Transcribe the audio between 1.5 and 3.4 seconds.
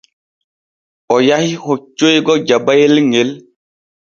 hoccoygo Jabayel ŋel.